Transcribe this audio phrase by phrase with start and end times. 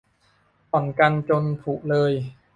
[0.69, 2.11] ผ่อนกันจนผุเลย